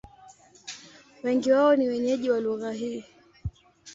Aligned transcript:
Wengi 1.23 1.51
wao 1.51 1.75
ni 1.75 1.87
wenyeji 1.87 2.29
wa 2.31 2.39
lugha 2.39 2.71
hii. 2.71 3.05